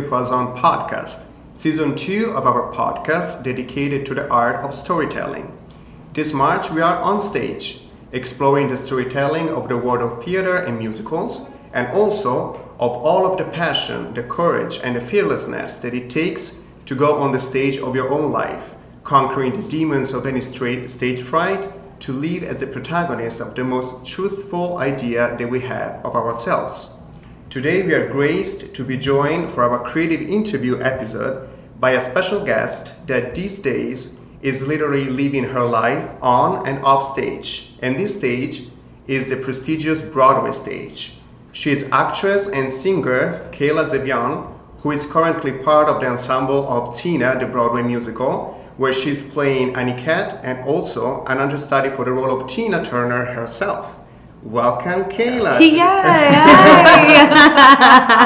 [0.00, 5.52] Poison podcast, season two of our podcast dedicated to the art of storytelling.
[6.14, 7.82] This March, we are on stage,
[8.12, 13.36] exploring the storytelling of the world of theater and musicals, and also of all of
[13.36, 17.78] the passion, the courage, and the fearlessness that it takes to go on the stage
[17.78, 18.74] of your own life,
[19.04, 21.68] conquering the demons of any stage fright
[22.00, 26.94] to live as the protagonist of the most truthful idea that we have of ourselves.
[27.52, 32.42] Today we are graced to be joined for our creative interview episode by a special
[32.42, 37.74] guest that these days is literally living her life on and off stage.
[37.82, 38.68] And this stage
[39.06, 41.18] is the prestigious Broadway stage.
[41.52, 46.96] She is actress and singer Kayla Davion, who is currently part of the ensemble of
[46.96, 52.12] Tina, the Broadway musical, where she's playing an Ikette and also an understudy for the
[52.12, 53.98] role of Tina Turner herself.
[54.42, 55.60] Welcome, Kayla.
[55.60, 55.78] Yay!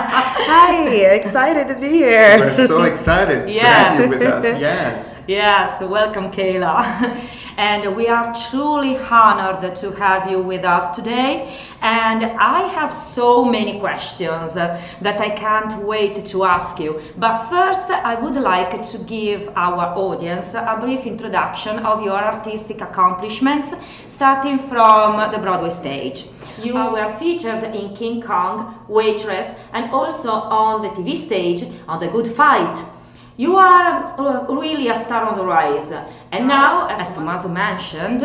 [1.04, 2.38] Excited to be here.
[2.38, 4.44] We're so excited to have you with us.
[4.60, 5.14] Yes.
[5.26, 7.20] Yes, welcome, Kayla.
[7.58, 11.54] and we are truly honored to have you with us today.
[11.82, 17.02] And I have so many questions uh, that I can't wait to ask you.
[17.18, 22.80] But first, I would like to give our audience a brief introduction of your artistic
[22.80, 23.74] accomplishments,
[24.08, 26.24] starting from the Broadway stage.
[26.62, 32.08] You were featured in King Kong, Waitress, and also on the TV stage on The
[32.08, 32.82] Good Fight.
[33.36, 35.92] You are uh, really a star on the rise.
[36.32, 38.24] And now, as Tommaso mentioned,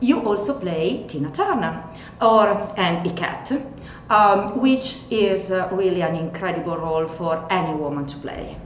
[0.00, 1.82] you also play Tina Turner
[2.20, 3.60] or an Ikette,
[4.08, 8.56] um, which is uh, really an incredible role for any woman to play.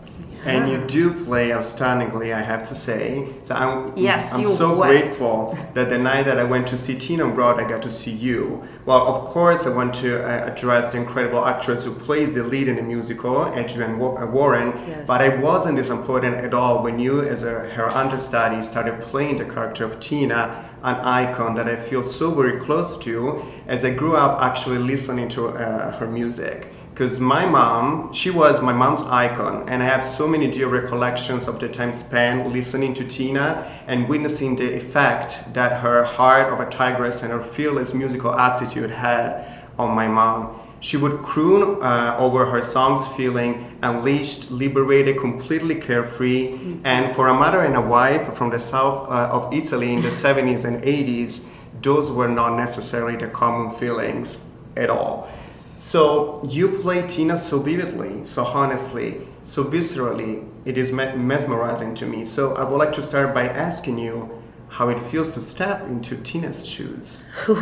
[0.47, 3.27] And you do play outstandingly, I have to say.
[3.42, 4.86] So I'm, Yes, I'm so were.
[4.86, 8.12] grateful that the night that I went to see Tina Broad, I got to see
[8.12, 8.62] you.
[8.84, 12.68] Well, of course, I want to uh, address the incredible actress who plays the lead
[12.68, 14.68] in the musical, Adrienne uh, Warren.
[14.86, 15.07] Yes.
[15.07, 19.45] But I wasn't disappointed at all when you, as a, her understudy, started playing the
[19.45, 24.17] character of Tina, an icon that I feel so very close to as I grew
[24.17, 26.73] up actually listening to uh, her music.
[26.91, 31.47] Because my mom she was my mom's icon and i have so many dear recollections
[31.47, 36.59] of the time spent listening to tina and witnessing the effect that her heart of
[36.59, 42.17] a tigress and her fearless musical attitude had on my mom she would croon uh,
[42.19, 48.35] over her songs feeling unleashed liberated completely carefree and for a mother and a wife
[48.35, 51.47] from the south uh, of italy in the 70s and 80s
[51.83, 54.45] those were not necessarily the common feelings
[54.77, 55.29] at all
[55.77, 60.48] so you play Tina so vividly, so honestly, so viscerally.
[60.64, 62.25] It is mesmerizing to me.
[62.25, 64.36] So I would like to start by asking you
[64.77, 67.23] how it feels to step into Tina's shoes.
[67.45, 67.57] Started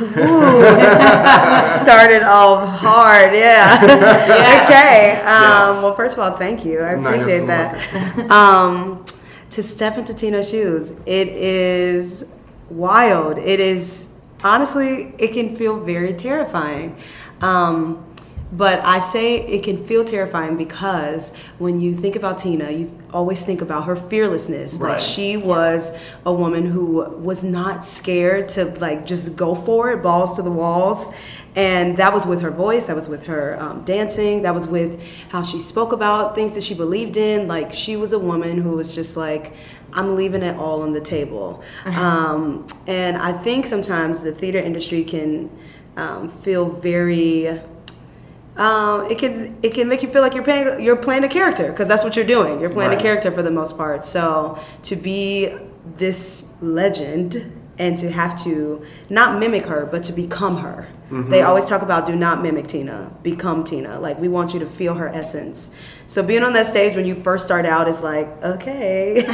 [2.24, 3.78] off hard, yeah.
[4.64, 5.20] okay.
[5.20, 5.82] Um, Yes.
[5.84, 6.80] Well, first of all, thank you.
[6.80, 8.30] I appreciate so that.
[8.32, 9.04] um,
[9.50, 12.24] to step into Tina's shoes, it is
[12.68, 13.38] wild.
[13.38, 14.08] It is
[14.42, 16.96] honestly, it can feel very terrifying.
[17.40, 18.04] Um,
[18.56, 23.42] but I say it can feel terrifying because when you think about Tina, you always
[23.42, 24.74] think about her fearlessness.
[24.74, 24.92] Right.
[24.92, 25.92] Like she was
[26.24, 30.52] a woman who was not scared to like just go for it, balls to the
[30.52, 31.12] walls.
[31.56, 35.02] And that was with her voice, that was with her um, dancing, that was with
[35.30, 37.48] how she spoke about things that she believed in.
[37.48, 39.52] Like she was a woman who was just like,
[39.92, 41.62] I'm leaving it all on the table.
[41.86, 45.50] um, and I think sometimes the theater industry can
[45.96, 47.60] um, feel very
[48.56, 51.70] um, it can it can make you feel like you're playing you're playing a character
[51.70, 52.60] because that's what you're doing.
[52.60, 53.00] You're playing Right.
[53.00, 54.04] a character for the most part.
[54.04, 55.52] So to be
[55.96, 60.88] this legend and to have to not mimic her but to become her.
[61.10, 64.00] They always talk about do not mimic Tina, become Tina.
[64.00, 65.70] Like we want you to feel her essence.
[66.08, 69.22] So being on that stage when you first start out is like okay,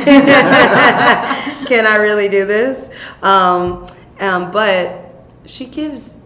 [1.66, 2.90] can I really do this?
[3.22, 3.86] Um,
[4.18, 5.14] um, but
[5.46, 6.18] she gives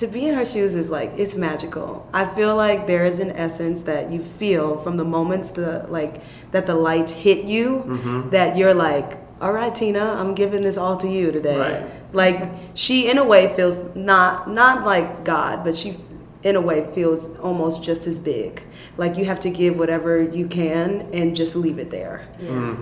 [0.00, 2.06] to be in her shoes is like it's magical.
[2.12, 6.22] I feel like there is an essence that you feel from the moments the like
[6.50, 8.30] that the lights hit you Mm-hmm.
[8.30, 11.58] that you're like, all right, Tina, I'm giving this all to you today.
[11.58, 11.90] Right.
[12.12, 15.94] Like she in a way feels not not like God, but she
[16.42, 18.62] in a way feels almost just as big.
[18.96, 22.26] Like you have to give whatever you can and just leave it there.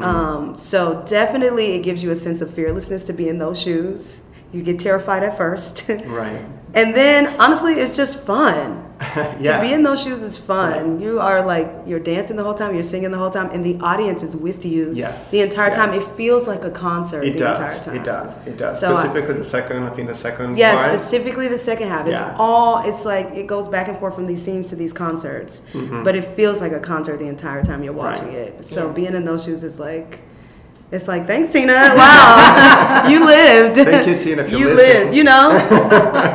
[0.01, 4.23] Um, so definitely it gives you a sense of fearlessness to be in those shoes.
[4.53, 5.91] You get terrified at first.
[6.07, 6.45] Right.
[6.75, 8.85] And then honestly, it's just fun.
[9.39, 9.57] yeah.
[9.59, 11.01] To be in those shoes is fun.
[11.01, 13.79] You are like you're dancing the whole time, you're singing the whole time, and the
[13.81, 15.91] audience is with you Yes, the entire time.
[15.91, 17.59] It feels like a concert it the does.
[17.79, 17.97] entire time.
[17.97, 18.47] It does.
[18.49, 18.81] It does.
[18.81, 19.85] So I- Specifically, the second.
[19.85, 20.59] I think the second.
[20.59, 20.99] Yeah, part.
[20.99, 22.07] specifically the second half.
[22.09, 22.35] It's Yeah.
[22.41, 25.63] all it's like it goes back and forth from these scenes to these concerts.
[26.03, 28.37] But it feels like a concert the entire time you're watching Mm-hmm.
[28.37, 28.55] Right.
[28.59, 28.65] it.
[28.65, 28.93] So Yeah.
[28.95, 30.19] being in those shoes is like
[30.91, 31.73] it's like thanks Tina.
[31.73, 33.07] Wow.
[33.11, 33.77] you lived.
[33.77, 35.51] Thank you, Tina, if you you lived, you know?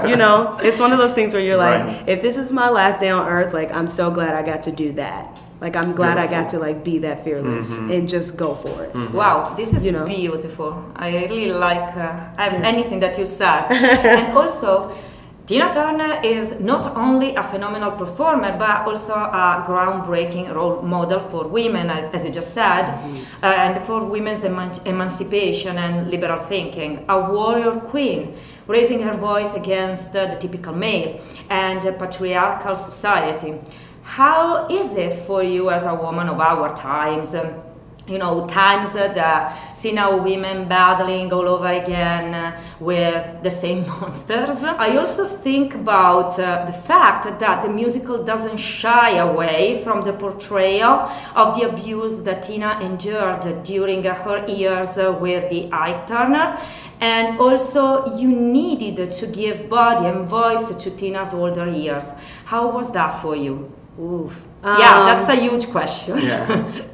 [0.08, 2.04] you know, it's one of those things where you're like, Right.
[2.10, 4.72] if this is my last day on earth, like I'm so glad I got to
[4.72, 5.40] do that.
[5.62, 7.92] Like I'm glad I got to like be that fearless Mm-hmm.
[7.92, 8.94] and just go for it.
[9.12, 10.06] Wow, this is You know?
[10.06, 10.84] beautiful.
[10.96, 13.68] I really like uh, anything that you said.
[13.72, 14.92] and also,
[15.46, 21.50] Tina Turner is not only a phenomenal performer, but also a groundbreaking role model for
[21.50, 27.04] women, uh, as you just said, uh, and for women's eman- emancipation and liberal thinking.
[27.10, 28.38] A warrior queen,
[28.68, 31.20] raising her voice against uh, the typical male
[31.50, 33.60] and uh, patriarchal society.
[34.04, 37.36] How is it for you as a woman of our times?
[37.36, 37.54] Um,
[38.06, 44.64] you know, times that see now women battling all over again with the same monsters.
[44.64, 50.12] I also think about uh, the fact that the musical doesn't shy away from the
[50.12, 56.60] portrayal of the abuse that Tina endured during her years uh, with the Ike Turner.
[57.00, 62.14] And also, you needed to give body and voice to Tina's older years.
[62.46, 63.72] How was that for you?
[64.00, 64.46] Oof.
[64.64, 66.18] yeah, Um, that's a huge question.
[66.20, 66.82] Yeah.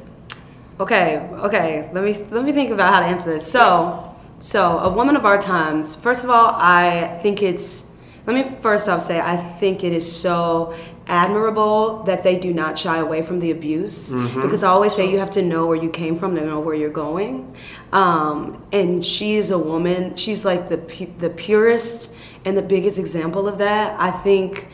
[0.80, 1.90] Okay, okay.
[1.92, 3.50] Let me let me think about how to answer this.
[3.50, 4.14] So, Yes.
[4.52, 5.94] so a woman of our times.
[5.94, 7.84] First of all, I think it's.
[8.26, 10.74] Let me first off say I think it is so
[11.06, 15.18] admirable that they do not shy away from the abuse because I always say you
[15.18, 17.54] have to know where you came from to know where you're going.
[17.92, 20.14] Um, and she is a woman.
[20.16, 20.76] She's like the
[21.18, 22.10] the purest
[22.44, 23.98] and the biggest example of that.
[23.98, 24.68] I think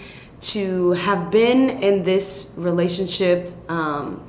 [0.53, 3.53] to have been in this relationship.
[3.69, 4.23] Um,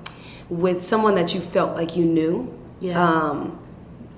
[0.49, 2.53] with someone that you felt like you knew.
[2.79, 3.01] Yeah.
[3.01, 3.59] Um,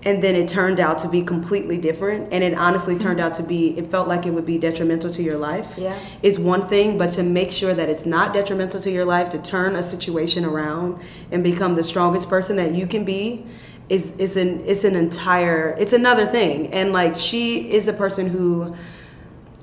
[0.03, 2.31] and then it turned out to be completely different.
[2.31, 5.21] And it honestly turned out to be, it felt like it would be detrimental to
[5.21, 5.77] your life.
[5.77, 5.97] Yeah.
[6.21, 9.39] Is one thing, but to make sure that it's not detrimental to your life, to
[9.39, 13.45] turn a situation around and become the strongest person that you can be.
[13.89, 18.27] Is, is an it's an entire it's another thing and like she is a person
[18.27, 18.75] who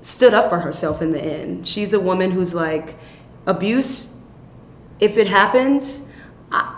[0.01, 2.97] stood up for herself in the end she's a woman who's like
[3.47, 4.13] abuse
[4.99, 6.06] if it happens,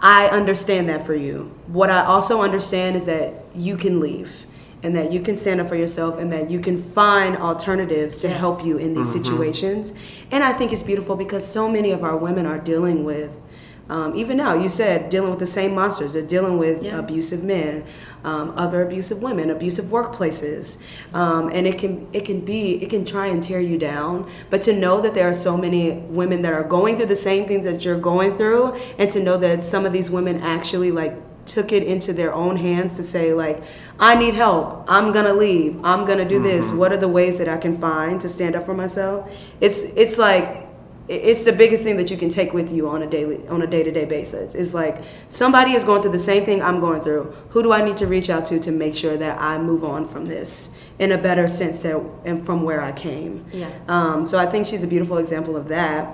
[0.03, 1.53] I, I understand that for you.
[1.67, 4.47] What I also understand is that you can leave
[4.83, 8.29] and that you can stand up for yourself and that you can find alternatives to
[8.29, 8.39] Yes.
[8.39, 9.25] help you in these mm-hmm.
[9.25, 9.95] situations.
[10.31, 13.43] And I think it's beautiful because so many of our women are dealing with.
[13.91, 16.13] Um, even now, you said dealing with the same monsters.
[16.13, 16.99] They're dealing with Yeah.
[16.99, 17.85] abusive men,
[18.25, 20.77] um, other abusive women, abusive workplaces,
[21.15, 24.27] um, and it can it can be it can try and tear you down.
[24.51, 27.47] But to know that there are so many women that are going through the same
[27.47, 31.15] things that you're going through, and to know that some of these women actually like
[31.47, 33.63] took it into their own hands to say like
[33.99, 37.49] i need help i'm gonna leave i'm gonna do this what are the ways that
[37.49, 40.68] i can find to stand up for myself it's it's like
[41.09, 43.67] it's the biggest thing that you can take with you on a daily on a
[43.67, 44.55] day-to-day basis.
[44.55, 47.33] It's like somebody is going through the same thing i'm going through.
[47.51, 50.07] Who do i need to reach out to to make sure that i move on
[50.07, 53.45] from this in a better sense that and from where i came?
[53.53, 53.71] Yeah.
[53.89, 56.05] um, so i think she's a beautiful example of that.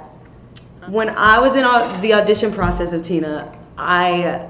[0.89, 4.49] When i was in au- the audition process of tina i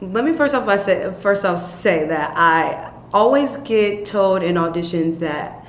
[0.00, 4.56] let me first off I say first off say that I always get told in
[4.56, 5.65] auditions that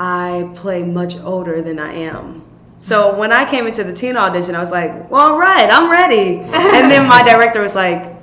[0.00, 2.42] I play much older than I am.
[2.78, 5.90] So when I came into the teen audition, I was like, "Well, all right, I'm
[5.90, 6.38] ready."
[6.76, 8.16] And then my director was like,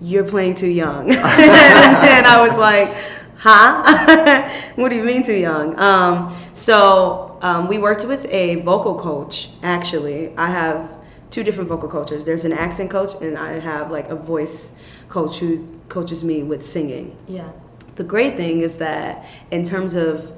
[0.00, 2.88] "You're playing too young," and I was like,
[3.36, 4.48] "Huh?
[4.76, 9.50] what do you mean too young?" Um, so um, we worked with a vocal coach.
[9.64, 10.94] Actually, I have
[11.30, 12.24] two different vocal coaches.
[12.24, 14.72] There's an accent coach, and I have like a voice
[15.08, 17.16] coach who coaches me with singing.
[17.26, 17.50] Yeah.
[17.96, 20.32] The great thing is that in terms of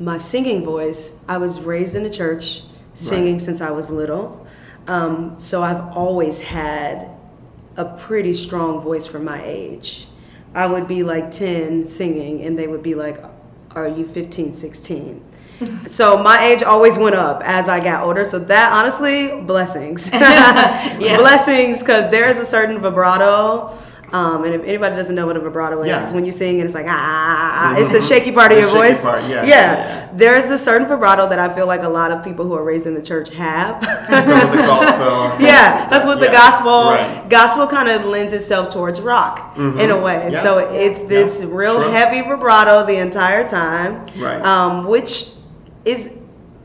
[0.00, 2.62] my singing voice, I was raised in a church
[2.94, 4.46] singing since I was little.
[4.86, 7.10] Um, so I've always had
[7.76, 10.06] a pretty strong voice for my age.
[10.54, 13.22] I would be like 10 singing, and they would be like,
[13.72, 15.24] Are you 15, 16?
[15.86, 18.24] so my age always went up as I got older.
[18.24, 20.10] So that honestly, blessings.
[21.18, 23.76] blessings, because there is a certain vibrato
[24.12, 26.02] Um, and if anybody doesn't know what a vibrato is, Yeah.
[26.02, 27.78] it's when you sing and it's like ah, ah, ah, ah.
[27.78, 29.02] it's the shaky part of The your shaky voice.
[29.02, 29.44] part, yeah, yeah.
[29.44, 30.08] yeah.
[30.12, 32.86] There's a certain vibrato that I feel like a lot of people who are raised
[32.86, 33.76] in the church have.
[33.76, 33.86] Of
[34.56, 35.40] gospel.
[35.46, 37.28] yeah, that's what the gospel right.
[37.28, 40.14] gospel kind of lends itself towards rock in a way.
[40.16, 40.32] Mm-hmm.
[40.32, 40.42] Yeah.
[40.42, 41.92] So it's this real Sure.
[41.92, 44.44] heavy vibrato the entire time, Right.
[44.44, 45.28] Um, which
[45.84, 46.10] is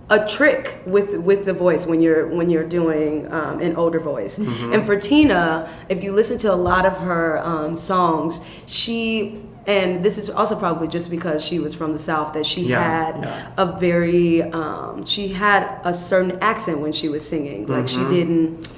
[0.10, 4.38] a trick with with the voice when you're when you're doing um, an older voice.
[4.38, 4.74] Mm-hmm.
[4.74, 10.06] And for Tina, if you listen to a lot of her um, songs, she and
[10.06, 13.24] this is also probably just because she was from the south that she Yeah, had
[13.24, 13.52] yeah.
[13.58, 18.10] a very um, she had a certain accent when she was singing like Mm-hmm.
[18.10, 18.70] she didn't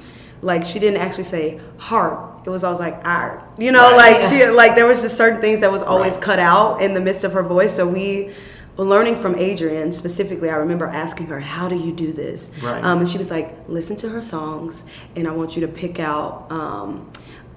[0.42, 4.22] like she didn't actually say heart it was always like art you know Right.
[4.22, 6.22] like she like there was just certain things that was always Right.
[6.22, 8.32] cut out in the midst of her voice so we
[8.78, 12.84] learning from adrienne specifically i remember asking her how do you do this Right.
[12.84, 14.84] um, and she was like listen to her songs
[15.16, 17.12] and i want you to pick out um,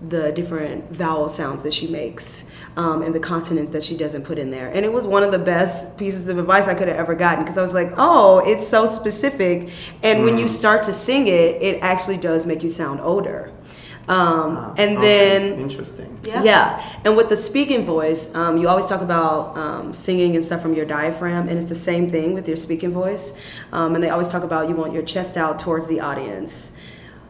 [0.09, 2.47] the different vowel sounds that she makes
[2.79, 4.69] um, and the consonants that she doesn't put in there.
[4.69, 7.45] And it was one of the best pieces of advice I could have ever gotten
[7.45, 9.69] because I was like, oh, it's so specific.
[10.03, 10.49] And when you Mm.
[10.49, 13.53] start to sing it, it actually does make you sound older.
[14.09, 15.07] Um, Ah, and okay.
[15.07, 16.19] then Interesting.
[16.25, 16.43] Yeah.
[16.43, 16.93] yeah.
[17.05, 20.75] And with the speaking voice, um, you always talk about um, singing and stuff from
[20.75, 23.35] your diaphragm, and it's the same thing with your speaking voice.
[23.73, 26.73] Um, and they always talk about you want your chest out towards the audience.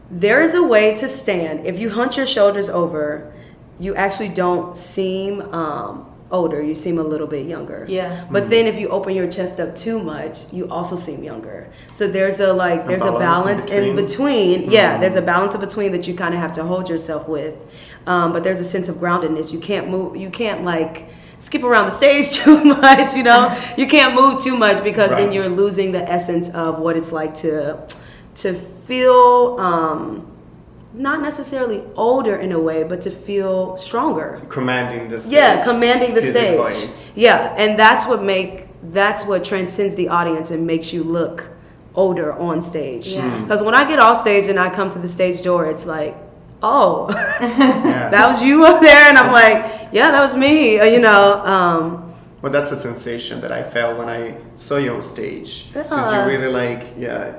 [0.09, 1.65] There is a way to stand.
[1.65, 3.31] If you hunch your shoulders over,
[3.79, 6.61] you actually don't seem um, older.
[6.61, 7.85] You seem a little bit younger.
[7.87, 8.25] Yeah.
[8.29, 11.69] But then if you open your chest up too much, you also seem younger.
[11.91, 14.59] So there's a like there's a balance in balance in between.
[14.61, 14.71] between.
[14.71, 17.55] Yeah, there's a balance in between that you kind of have to hold yourself with.
[18.07, 19.51] Um, but there's a sense of groundedness.
[19.51, 20.15] You can't move.
[20.17, 21.09] You can't like
[21.39, 23.15] skip around the stage too much.
[23.15, 26.95] You know, you can't move too much because then you're losing the essence of what
[26.95, 27.87] it's like to
[28.35, 29.57] to feel.
[29.59, 30.30] Um,
[30.93, 34.41] not necessarily older in a way, but to feel stronger.
[34.49, 35.33] Commanding the stage.
[35.33, 36.71] Yeah, commanding the physically.
[36.73, 36.89] stage.
[37.15, 41.47] Yeah, and that's what make that's what transcends the audience and makes you look
[41.95, 43.07] older on stage.
[43.09, 43.43] Yes.
[43.43, 46.15] Because when I get off stage and I come to the stage door, it's like,
[46.63, 47.09] oh,
[47.41, 48.09] Yeah.
[48.09, 50.79] that was you up there, and I'm like, yeah, that was me.
[50.79, 54.93] Uh, You know, um, Well, that's a sensation that I felt when I saw you
[54.93, 55.67] on stage.
[55.73, 56.25] Because Yeah.
[56.25, 57.33] you really like, yeah,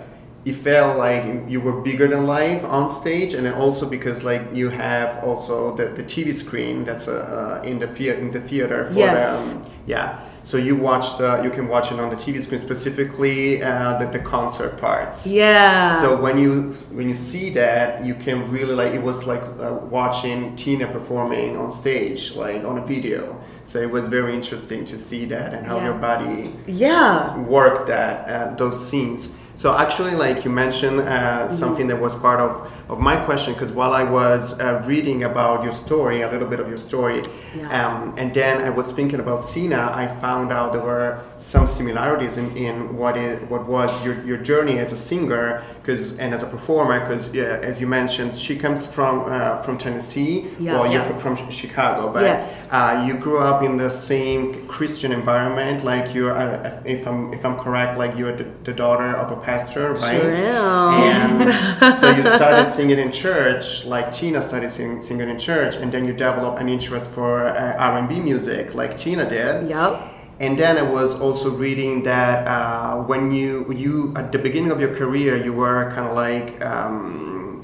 [0.44, 4.70] it felt like you were bigger than life on stage, and also because like you
[4.70, 8.86] have also the, the TV screen that's uh, uh, in the thea- in the theater
[8.86, 9.52] for Yes.
[9.52, 10.18] the um, yeah.
[10.44, 14.06] So you watch the you can watch it on the TV screen specifically uh, the,
[14.06, 15.26] the concert parts.
[15.26, 15.86] yeah.
[15.86, 19.78] So when you when you see that, you can really like it was like uh,
[19.90, 23.40] watching Tina performing on stage, like on a video.
[23.64, 25.84] So it was very interesting to see that and how Yeah.
[25.84, 27.38] your body yeah.
[27.38, 29.36] worked that uh, those scenes.
[29.54, 33.70] So actually, like you mentioned, uh, something that was part of, of my question, because
[33.70, 37.22] while I was uh, reading about your story, a little bit of your story,
[37.54, 37.68] Yeah.
[37.86, 42.38] um, and then I was thinking about Tina, I found out there were some similarities
[42.38, 46.42] in, in what is what was your, your journey as a singer, because and as
[46.42, 50.46] a performer, because as you mentioned, she comes from uh, from Tennessee.
[50.58, 50.74] Yeah.
[50.74, 51.20] Well, you're Yes.
[51.22, 52.68] from Chicago, but Yes.
[52.70, 57.44] uh, you grew up in the same Christian environment, like you're, uh, if I'm if
[57.44, 60.20] I'm correct, like you're the, the daughter of a pastor, right?
[60.22, 61.42] Sure am.
[61.42, 65.90] And so you started singing in church, like Tina started sing, singing in church, and
[65.90, 69.68] then you developed an interest for uh, R&B music, like Tina did.
[69.68, 70.11] Yep.
[70.42, 74.80] And then I was also reading that uh, when you you at the beginning of
[74.80, 76.60] your career, you were kind of like.
[76.64, 77.60] Um,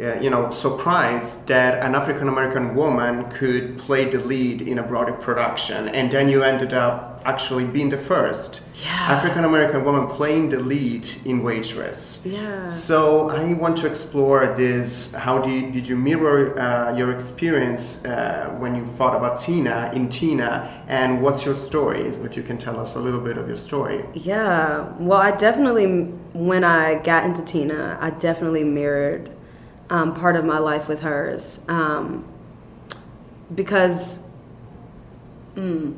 [0.00, 4.82] uh, you know, surprised that an African American woman could play the lead in a
[4.84, 9.16] Broadway production, and then you ended up actually being the first Yeah.
[9.16, 12.22] African American woman playing the lead in Waitress.
[12.24, 12.66] Yeah.
[12.66, 15.12] So I want to explore this.
[15.14, 20.08] How did, did you mirror uh, your experience uh, when you thought about Tina in
[20.08, 22.02] Tina, and what's your story?
[22.28, 24.04] If you can tell us a little bit of your story.
[24.14, 24.92] Yeah.
[24.98, 25.86] Well, I definitely,
[26.32, 29.30] when I got into Tina, I definitely mirrored
[29.90, 31.60] um, part of my life with hers.
[31.68, 32.24] Um,
[33.54, 34.20] because
[35.56, 35.94] mm,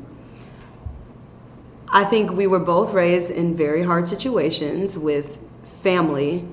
[1.93, 6.47] I think we were both raised in very hard situations with family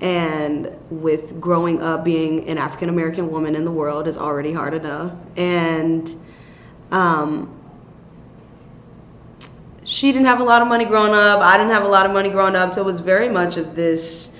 [0.00, 4.72] and with growing up being an African American woman in the world is already hard
[4.72, 5.12] enough.
[5.36, 6.14] And
[6.90, 7.54] um,
[9.84, 11.40] she didn't have a lot of money growing up.
[11.40, 12.70] I didn't have a lot of money growing up.
[12.70, 14.34] So it was very much of this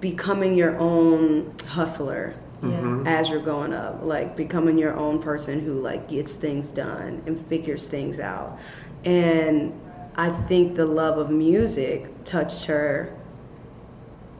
[0.00, 3.02] becoming your own hustler Yeah.
[3.06, 7.44] as you're going up, like becoming your own person who like gets things done and
[7.46, 8.58] figures things out.
[9.04, 9.78] And
[10.16, 13.16] I think the love of music touched her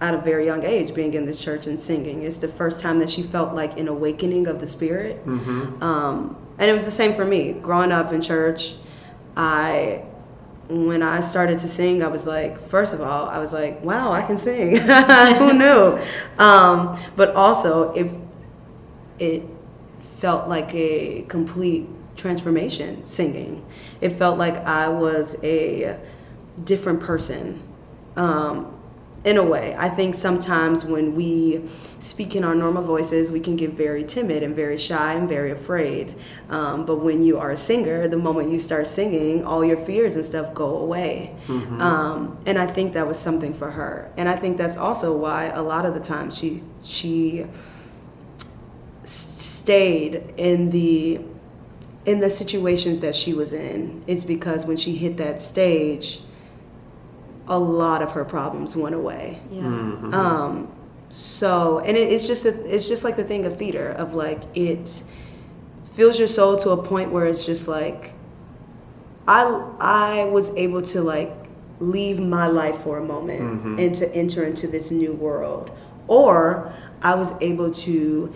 [0.00, 2.23] at a very young age being in this church and singing.
[2.23, 5.21] It's the first time that she felt like an awakening of the spirit.
[5.83, 7.52] Um, and it was the same for me.
[7.52, 8.75] Growing up in church,
[9.37, 10.04] I
[10.69, 14.12] when I started to sing, I was like, first of all, I was like, wow,
[14.12, 14.76] I can sing.
[15.38, 15.99] Who knew?
[16.38, 18.11] Um, but also, it
[19.19, 19.42] it
[20.19, 21.88] felt like a complete
[22.23, 23.64] transformation singing.
[24.00, 25.99] It felt like I was a
[26.64, 27.61] different person.
[28.17, 28.79] Um,
[29.25, 31.69] in a way, I think sometimes when we
[32.00, 35.52] speak in our normal voices, we can get very timid and very shy and very
[35.52, 36.17] afraid.
[36.50, 40.17] Um, but when you are a singer, the moment you start singing, all your fears
[40.17, 41.37] and stuff go away.
[41.81, 44.11] Um, and I think that was something for her.
[44.17, 47.47] And I think that's also why a lot of the times she she
[49.05, 51.21] stayed in the
[52.04, 56.21] in the situations that she was in it's because when she hit that stage
[57.49, 59.40] a lot of her problems went away.
[59.50, 59.62] Yeah.
[59.64, 60.68] um
[61.11, 64.42] so and it, it's just a, it's just like the thing of theater of like
[64.54, 65.02] it
[65.92, 68.14] fills your soul to a point where it's just like
[69.28, 69.42] i
[69.78, 71.30] i was able to like
[71.80, 75.71] leave my life for a moment and to enter into this new world.
[76.09, 78.32] Or i was able to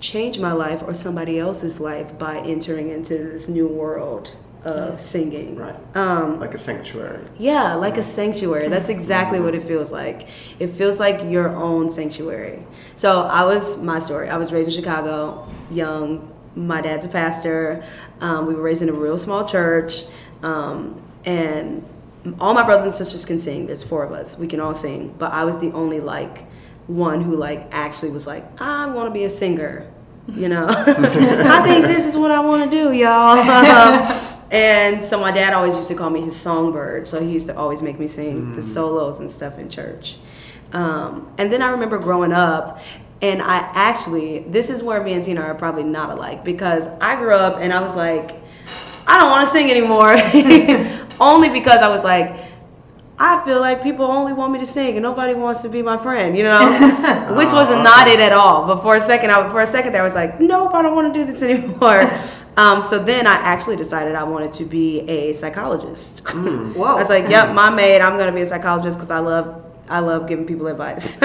[0.00, 5.56] change my life or somebody else's life by entering into this new world of singing
[5.56, 5.76] Right.
[5.96, 7.20] um Like a sanctuary.
[7.38, 8.68] yeah, like a sanctuary.
[8.68, 10.26] That's exactly what it feels like.
[10.58, 12.64] It feels like your own sanctuary.
[12.94, 14.28] So I was my story.
[14.28, 16.32] I was raised in Chicago, young.
[16.56, 17.84] My dad's a pastor.
[18.20, 20.06] Um, we were raised in a real small church,
[20.42, 21.84] um, and
[22.40, 23.66] all my brothers and sisters can sing.
[23.68, 24.36] There's four of us.
[24.36, 26.46] We can all sing, but I was the only like
[26.88, 29.88] one who like actually was like, I want to be a singer.
[30.26, 33.38] You know, I think this is what I want to do, y'all.
[34.50, 37.08] and so my dad always used to call me his songbird.
[37.08, 40.18] So he used to always make me sing the solos and stuff in church.
[40.72, 42.82] Um, and then I remember growing up,
[43.22, 47.16] and I actually, this is where me and Tina are probably not alike because I
[47.16, 48.36] grew up and I was like,
[49.06, 50.12] I don't want to sing anymore.
[51.20, 52.36] Only because I was like,
[53.20, 55.98] I feel like people only want me to sing and nobody wants to be my
[55.98, 56.58] friend, you know?
[57.36, 58.66] Which was not it at all.
[58.66, 60.94] But for a second, I, for a second there, I was like, nope, I don't
[60.94, 62.08] want to do this anymore.
[62.56, 66.20] um, so then I actually decided I wanted to be a psychologist.
[66.28, 66.84] Whoa.
[66.84, 69.64] I was like, yep, my maid, I'm going to be a psychologist because I love,
[69.88, 71.20] I love giving people advice.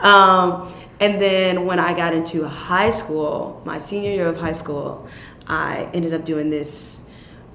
[0.00, 5.08] um, and then when I got into high school, my senior year of high school,
[5.46, 7.01] I ended up doing this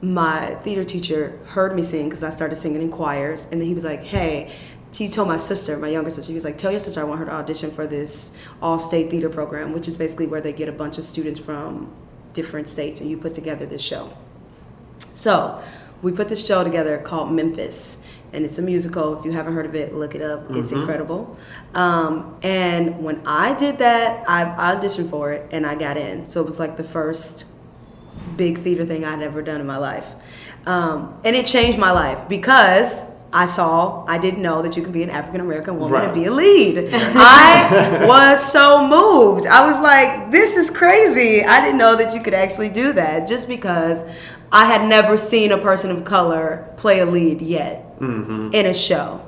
[0.01, 3.73] my theater teacher heard me sing because I started singing in choirs, and then he
[3.73, 4.51] was like, "Hey."
[4.95, 7.19] He told my sister, my younger sister, he was like, "Tell your sister I want
[7.19, 8.31] her to audition for this
[8.61, 11.91] all-state theater program, which is basically where they get a bunch of students from
[12.33, 14.09] different states, and you put together this show."
[15.11, 15.61] So,
[16.01, 17.97] we put this show together called Memphis,
[18.33, 19.19] and it's a musical.
[19.19, 20.49] If you haven't heard of it, look it up.
[20.51, 21.37] It's incredible.
[21.75, 26.25] Um, and when I did that, I auditioned for it, and I got in.
[26.25, 27.45] So it was like the first
[28.37, 30.07] big theater thing I'd ever done in my life.
[30.65, 34.91] Um, and it changed my life because I saw, I didn't know that you can
[34.91, 36.13] be an African American woman and Right.
[36.13, 36.89] be a lead.
[36.93, 39.45] I was so moved.
[39.47, 41.43] I was like, this is crazy.
[41.43, 44.03] I didn't know that you could actually do that just because
[44.51, 49.21] I had never seen a person of color play a lead yet in a show.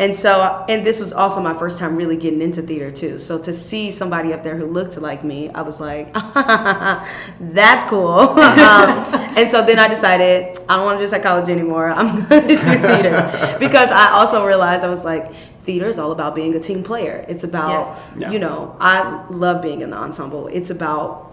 [0.00, 3.18] And so, and this was also my first time really getting into theater too.
[3.18, 6.10] So to see somebody up there who looked like me, I was like,
[7.40, 8.08] that's cool.
[8.30, 9.04] um,
[9.36, 11.90] and so then I decided I don't want to do psychology anymore.
[11.90, 15.34] I'm going to do theater because I also realized I was like,
[15.64, 17.22] theater is all about being a team player.
[17.28, 18.30] It's about, Yeah.
[18.30, 20.46] you know, I love being in the ensemble.
[20.46, 21.29] It's about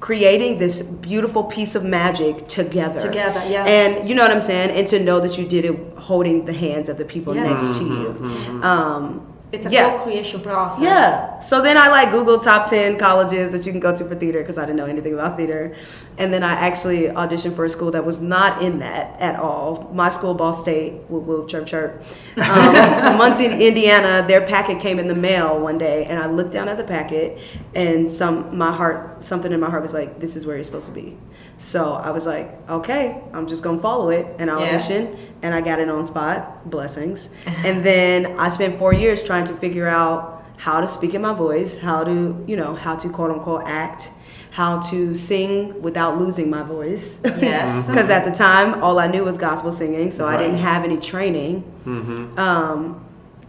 [0.00, 3.00] creating this beautiful piece of magic together.
[3.00, 3.64] Together, yeah.
[3.64, 4.70] And you know what I'm saying?
[4.70, 7.44] And to know that you did it holding the hands of the people Yeah.
[7.44, 8.08] next to mm-hmm, you.
[8.08, 8.62] Mm-hmm, mm-hmm.
[8.62, 9.96] Um, It's a yeah.
[9.96, 10.82] co-creation process.
[10.82, 11.40] yeah.
[11.40, 14.40] So then I like Googled top 10 colleges that you can go to for theater
[14.40, 15.74] because I didn't know anything about theater.
[16.18, 19.90] And then I actually auditioned for a school that was not in that at all.
[19.94, 22.02] My school, Ball State, whoop whoop, chirp chirp.
[22.36, 26.68] Um, Muncie, Indiana, their packet came in the mail one day and I looked down
[26.68, 27.38] at the packet
[27.74, 30.88] and some, my heart, something in my heart was like, this is where you're supposed
[30.88, 31.16] to be.
[31.56, 34.26] So I was like, okay, I'm just gonna follow it.
[34.38, 34.90] And I Yes.
[34.90, 36.68] auditioned and I got it on spot.
[36.70, 37.28] Blessings.
[37.46, 41.32] and then I spent four years trying to figure out how to speak in my
[41.32, 44.10] voice, how to, you know, how to quote unquote act,
[44.50, 47.20] how to sing without losing my voice.
[47.24, 47.86] Yes.
[47.88, 50.96] Because at the time, all I knew was gospel singing, so I didn't have any
[50.98, 51.64] training.
[52.36, 53.04] Um,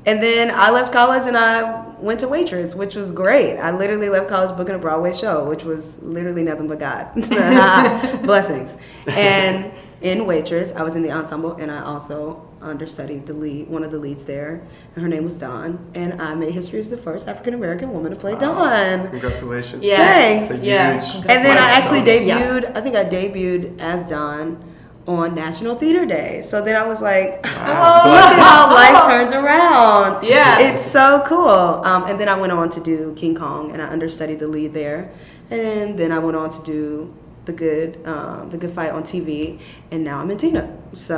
[0.05, 3.57] and then I left college and I went to waitress, which was great.
[3.57, 7.13] I literally left college booking a Broadway show, which was literally nothing but God.
[8.23, 8.77] Blessings.
[9.07, 13.83] And in waitress, I was in the ensemble and I also understudied the lead, one
[13.83, 14.61] of the leads there,
[14.95, 15.91] and her name was Dawn.
[15.93, 19.09] And I made history as the first African American woman to play Dawn.
[19.09, 19.83] Congratulations.
[19.83, 20.47] Yes.
[20.47, 20.61] Thanks.
[20.61, 21.13] A Yes.
[21.13, 22.27] huge And then I actually debuted.
[22.27, 22.65] Yes.
[22.75, 24.63] I think I debuted as Dawn
[25.07, 26.41] on National Theater Day.
[26.43, 28.01] So then I was like, Wow.
[28.05, 30.23] oh, look at how life turns around.
[30.23, 31.47] Yeah, it's so cool.
[31.49, 34.73] Um, and then I went on to do King Kong, and I understudied the lead
[34.73, 35.11] there.
[35.49, 37.13] And then I went on to do
[37.49, 39.59] the good, um, the good fight on TV,
[39.91, 40.63] and now I'm in Tina.
[40.93, 41.17] So,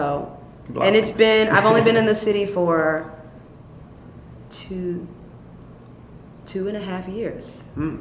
[0.82, 1.50] and it's been.
[1.50, 3.12] I've only been in the city for
[4.50, 5.08] two,
[6.46, 7.98] two and a half years Hmm.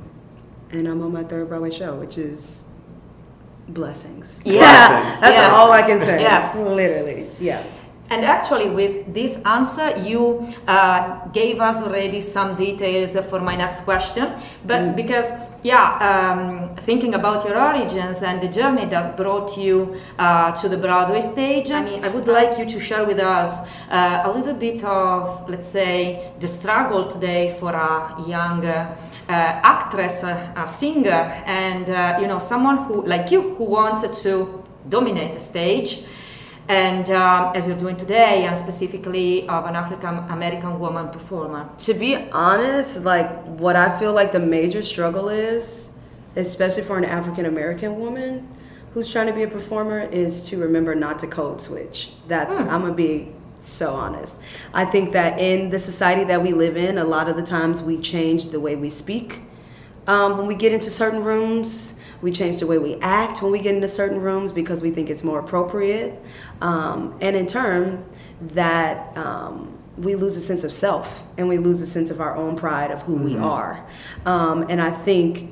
[0.74, 2.64] and I'm on my third Broadway show, which is
[3.68, 4.28] blessings.
[4.44, 4.56] Yes.
[4.56, 5.52] Yeah, that's Yes.
[5.56, 6.16] all I can say.
[6.20, 6.56] Yes.
[6.56, 7.26] literally.
[7.40, 7.62] Yeah.
[8.12, 10.20] And actually, with this answer, you
[10.66, 14.26] uh, gave us already some details for my next question.
[14.66, 15.30] But because,
[15.62, 20.77] yeah, um, thinking about your origins and the journey that brought you uh, to the
[20.77, 24.55] Broadway stage, I mean, I would like you to share with us uh, a little
[24.55, 28.64] bit of, let's say, the struggle today for a young.
[28.64, 28.96] Uh,
[29.29, 34.23] uh, actress, a, a singer, and uh, you know someone who, like you, who wants
[34.23, 36.03] to dominate the stage
[36.70, 41.68] and um, as you're doing today, and specifically of an African American woman performer.
[41.78, 45.90] To be honest, like what I feel like the major struggle is,
[46.37, 48.48] especially for an African American woman
[48.92, 52.12] who's trying to be a performer, is to remember not to code switch.
[52.28, 54.38] That's I'm gonna be so honest.
[54.72, 57.83] I think that in the society that we live in, a lot of the times
[57.83, 59.40] we change the way we speak.
[60.06, 63.61] Um, when we get into certain rooms, we change the way we act when we
[63.61, 66.20] get into certain rooms because we think it's more appropriate.
[66.61, 68.04] Um, and in turn,
[68.40, 72.37] that um, we lose a sense of self and we lose a sense of our
[72.37, 73.85] own pride of who we are.
[74.26, 75.50] Um, and I think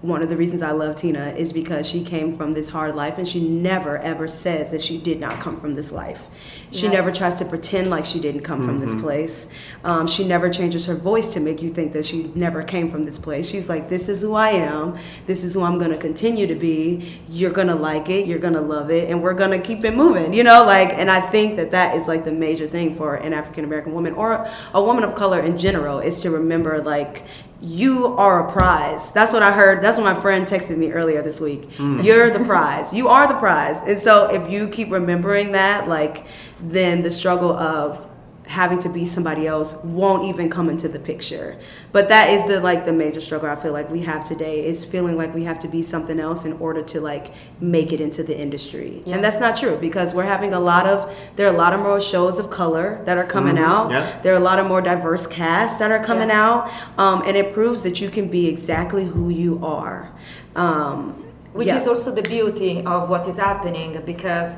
[0.00, 3.18] one of the reasons I love Tina is because she came from this hard life
[3.18, 6.24] and she never ever says that she did not come from this life.
[6.70, 6.92] She Yes.
[6.94, 9.48] never tries to pretend like she didn't come from this place.
[9.84, 13.02] Um, she never changes her voice to make you think that she never came from
[13.02, 13.48] this place.
[13.48, 14.96] She's like, This is who I am.
[15.26, 17.18] This is who I'm going to continue to be.
[17.28, 18.26] You're going to like it.
[18.26, 19.10] You're going to love it.
[19.10, 20.64] And we're going to keep it moving, you know?
[20.64, 23.94] Like, and I think that that is like the major thing for an African American
[23.94, 27.24] woman or a woman of color in general is to remember, like,
[27.60, 29.10] you are a prize.
[29.12, 29.82] That's what I heard.
[29.82, 31.72] That's what my friend texted me earlier this week.
[31.72, 32.00] Hmm.
[32.00, 32.92] You're the prize.
[32.92, 33.82] You are the prize.
[33.82, 36.24] And so if you keep remembering that, like,
[36.60, 38.07] then the struggle of
[38.48, 41.56] having to be somebody else won't even come into the picture.
[41.92, 44.84] But that is the like the major struggle I feel like we have today is
[44.84, 48.22] feeling like we have to be something else in order to like make it into
[48.22, 49.02] the industry.
[49.04, 49.16] Yeah.
[49.16, 51.80] And that's not true because we're having a lot of there are a lot of
[51.80, 53.90] more shows of color that are coming out.
[53.90, 54.18] yeah.
[54.22, 56.42] There are a lot of more diverse casts that are coming Yeah.
[56.46, 60.10] out, um, and it proves that you can be exactly who you are.
[60.56, 61.76] Um, Which yeah.
[61.76, 64.56] is also the beauty of what is happening because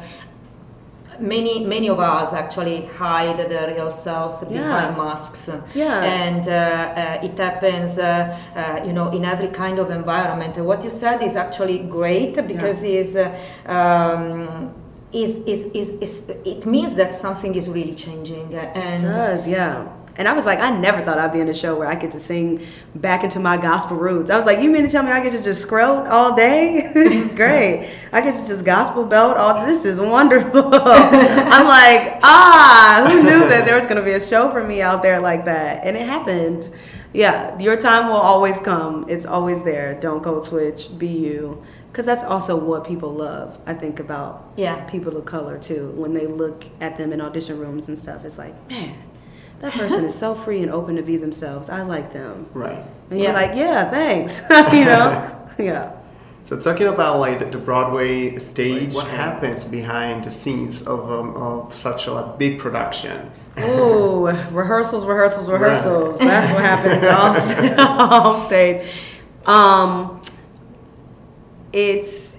[1.21, 5.51] many many of us actually hide their real selves behind masks.
[5.75, 6.03] Yeah.
[6.03, 8.05] and uh, uh, it happens uh,
[8.57, 10.57] uh, you know in every kind of environment.
[10.57, 14.75] And what you said is actually great because is uh, um,
[15.13, 18.55] is, is, is, is it means that something is really changing.
[18.55, 19.89] And It does, yeah.
[20.21, 22.11] And I was like, I never thought I'd be in a show where I get
[22.11, 22.61] to sing
[22.95, 24.29] back into my gospel roots.
[24.29, 26.91] I was like, you mean to tell me I get to just scrote all day?
[26.95, 27.91] this is great.
[28.13, 29.65] I get to just gospel belt all.
[29.65, 30.63] This is wonderful.
[30.75, 34.83] I'm like, ah, who knew that there was going to be a show for me
[34.83, 35.87] out there like that?
[35.87, 36.71] And it happened.
[37.15, 39.07] Yeah, your time will always come.
[39.09, 39.99] It's always there.
[39.99, 40.97] Don't code switch.
[40.99, 41.65] Be you.
[41.91, 43.59] Because that's also what people love.
[43.67, 44.85] I think about Yeah.
[44.85, 45.93] people of color too.
[45.97, 48.95] When they look at them in audition rooms and stuff, it's like, man,
[49.61, 51.69] that person is so free and open to be themselves.
[51.71, 52.47] I like them.
[52.55, 52.83] Right.
[53.11, 53.25] And Yeah.
[53.27, 54.41] you're like, yeah, thanks.
[54.73, 55.39] you know?
[55.59, 55.93] yeah.
[56.43, 60.87] So talking about like the- the Broadway stage, Like, what what happens behind the scenes
[60.87, 63.31] of um, of such a big production?
[63.59, 66.19] Ooh, rehearsals, rehearsals, rehearsals.
[66.19, 68.87] That's what happens off, off stage.
[69.45, 70.23] Um,
[71.73, 72.37] it's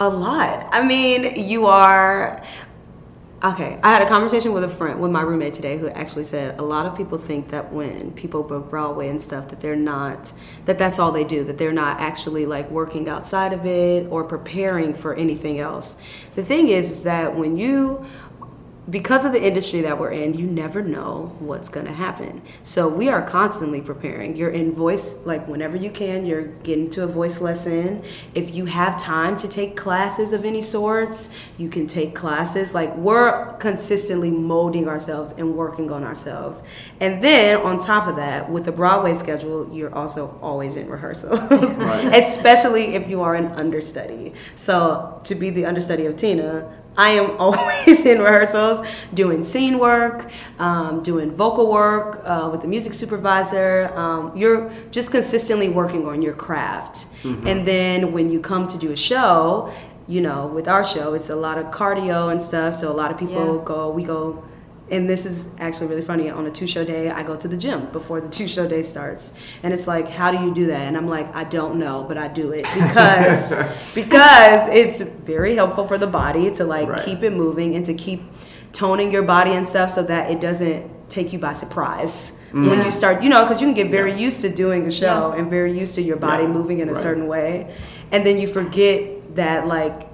[0.00, 0.68] a lot.
[0.72, 2.42] I mean, you are.
[3.44, 6.58] Okay, I had a conversation with a friend, with my roommate today, who actually said
[6.58, 10.32] a lot of people think that when people book Broadway and stuff, that they're not,
[10.64, 14.24] that that's all they do, that they're not actually like working outside of it or
[14.24, 15.94] preparing for anything else.
[16.36, 18.06] The thing is, is that when you
[18.88, 22.42] because of the industry that we're in, you never know what's going to happen.
[22.62, 24.36] So we are constantly preparing.
[24.36, 28.02] You're in voice, like whenever you can, you're getting to a voice lesson.
[28.34, 32.74] If you have time to take classes of any sorts, you can take classes.
[32.74, 36.62] Like we're consistently molding ourselves and working on ourselves.
[37.00, 41.40] And then on top of that, with the Broadway schedule, you're also always in rehearsals,
[41.50, 44.34] especially if you are an understudy.
[44.56, 50.30] So to be the understudy of Tina, I am always in rehearsals doing scene work,
[50.58, 53.92] um, doing vocal work uh, with the music supervisor.
[53.94, 57.06] Um, you're just consistently working on your craft.
[57.22, 57.46] Mm-hmm.
[57.46, 59.72] And then when you come to do a show,
[60.06, 62.74] you know, with our show, it's a lot of cardio and stuff.
[62.74, 63.64] So a lot of people yeah.
[63.64, 64.44] go, we go
[64.90, 67.56] and this is actually really funny on a two show day i go to the
[67.56, 70.82] gym before the two show day starts and it's like how do you do that
[70.82, 73.54] and i'm like i don't know but i do it because
[73.94, 77.04] because it's very helpful for the body to like right.
[77.04, 78.22] keep it moving and to keep
[78.72, 82.68] toning your body and stuff so that it doesn't take you by surprise mm.
[82.68, 84.18] when you start you know because you can get very yeah.
[84.18, 85.40] used to doing a show yeah.
[85.40, 86.48] and very used to your body yeah.
[86.48, 87.02] moving in a right.
[87.02, 87.74] certain way
[88.10, 90.08] and then you forget that like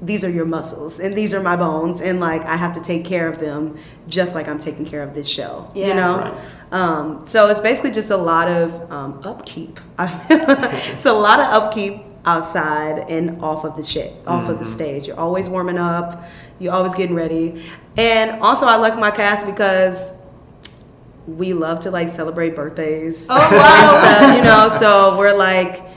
[0.00, 3.04] these are your muscles and these are my bones and like I have to take
[3.04, 5.68] care of them just like I'm taking care of this show.
[5.74, 5.88] Yes.
[5.88, 6.18] You know?
[6.18, 6.72] Right.
[6.72, 9.80] Um, so it's basically just a lot of um, upkeep.
[9.98, 14.50] it's a lot of upkeep outside and off of the shit, off mm-hmm.
[14.52, 14.74] of the mm-hmm.
[14.74, 15.08] stage.
[15.08, 16.24] You're always warming up,
[16.60, 17.68] you're always getting ready.
[17.96, 20.12] And also I like my cast because
[21.26, 23.26] we love to like celebrate birthdays.
[23.28, 23.98] Oh wow.
[24.00, 25.87] stuff, you know, so we're like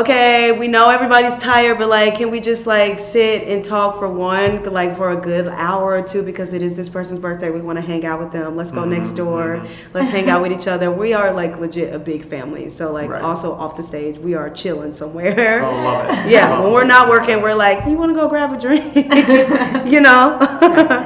[0.00, 4.08] okay, we know everybody's tired, but like, can we just like sit and talk for
[4.08, 7.50] one, like for a good hour or two because it is this person's birthday.
[7.50, 8.56] We want to hang out with them.
[8.56, 9.56] Let's go mm-hmm, next door.
[9.56, 9.96] Mm-hmm.
[9.96, 10.90] Let's hang out with each other.
[10.90, 12.68] We are like legit a big family.
[12.68, 13.22] So like, right.
[13.22, 15.62] also off the stage, we are chilling somewhere.
[15.62, 16.28] Oh, love it.
[16.28, 18.94] Yeah, love when we're not working, we're like, you want to go grab a drink?
[19.90, 20.38] you know?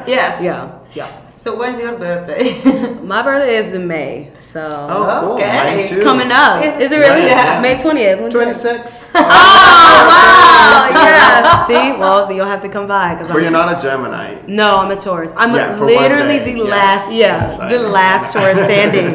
[0.06, 0.42] yes.
[0.42, 0.78] Yeah.
[0.94, 1.10] Yeah.
[1.42, 2.62] So when's your birthday?
[3.02, 5.32] My birthday is in May, so oh, cool.
[5.32, 6.64] okay, it's coming up.
[6.64, 7.26] Is, is it really?
[7.26, 7.60] Yeah.
[7.60, 8.30] May twentieth.
[8.30, 9.10] Twenty six.
[9.16, 10.88] oh wow!
[10.92, 11.66] yeah.
[11.66, 13.28] See, well, you'll have to come by because.
[13.28, 14.40] Well, you're not a Gemini.
[14.46, 15.32] No, I'm a Taurus.
[15.34, 16.68] I'm yeah, literally the yes.
[16.68, 17.12] last.
[17.12, 19.12] Yeah, yes, the last Taurus standing.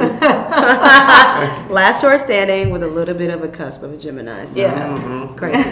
[1.73, 4.43] last Taurus standing with a little bit of a cusp of a Gemini.
[4.43, 5.01] So yes.
[5.01, 5.33] Mm-hmm.
[5.37, 5.63] Crazy.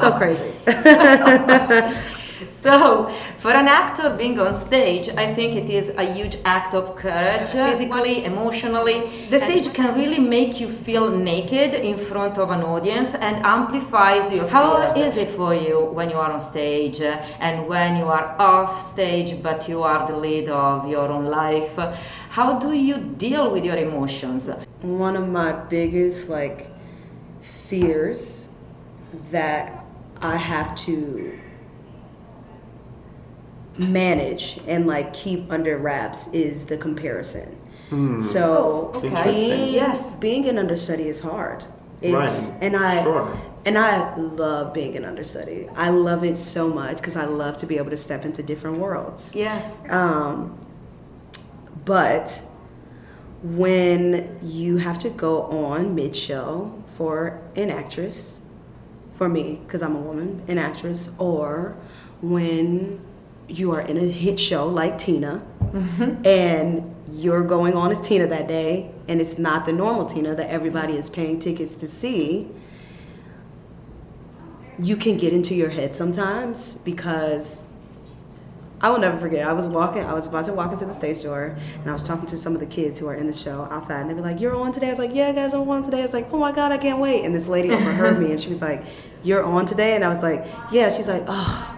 [0.00, 0.50] so crazy.
[2.62, 6.96] So, for an actor being on stage, I think it is a huge act of
[6.96, 9.08] courage, physically, emotionally.
[9.30, 14.32] The stage can really make you feel naked in front of an audience and amplifies
[14.32, 14.96] your How fears.
[14.96, 18.82] is it for you when you are on stage uh, and when you are off
[18.82, 21.78] stage but you are the lead of your own life?
[22.30, 24.50] How do you deal with your emotions?
[24.82, 26.72] One of my biggest like
[27.40, 28.48] fears
[29.30, 29.84] that
[30.20, 31.38] I have to
[33.78, 37.56] manage and like keep under wraps is the comparison.
[37.90, 38.18] Hmm.
[38.20, 39.32] So oh, okay.
[39.32, 41.64] being, yes, being an understudy is hard.
[42.00, 42.58] It's, right.
[42.60, 43.40] And I sure.
[43.64, 45.68] and I love being an understudy.
[45.74, 48.78] I love it so much because I love to be able to step into different
[48.78, 49.34] worlds.
[49.34, 49.82] Yes.
[49.88, 50.58] Um,
[51.84, 52.42] but
[53.42, 58.40] when you have to go on mid show for an actress,
[59.12, 61.76] for me, because I'm a woman, an actress, or
[62.20, 63.00] when
[63.48, 66.24] you are in a hit show like Tina, mm-hmm.
[66.24, 70.48] and you're going on as Tina that day, and it's not the normal Tina that
[70.50, 72.48] everybody is paying tickets to see,
[74.78, 77.64] you can get into your head sometimes because
[78.80, 79.44] I will never forget.
[79.46, 82.02] I was walking, I was about to walk into the stage door, and I was
[82.02, 84.20] talking to some of the kids who are in the show outside, and they were
[84.20, 86.32] like, "You're on today." I was like, "Yeah, guys, I'm on today." I was like,
[86.32, 88.84] "Oh my god, I can't wait!" And this lady overheard me, and she was like,
[89.24, 91.77] "You're on today?" And I was like, "Yeah." She's like, "Oh."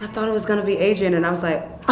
[0.00, 1.66] I thought it was gonna be Adrienne, and I was like,